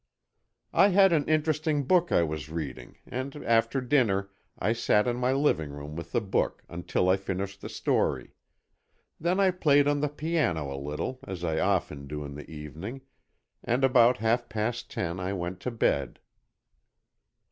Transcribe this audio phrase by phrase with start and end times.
[0.73, 5.31] "I had an interesting book I was reading and after dinner I sat in my
[5.31, 8.33] living room with the book until I finished the story.
[9.19, 13.01] Then I played on the piano a little, as I often do in the evening,
[13.63, 16.19] and about half past ten I went to bed."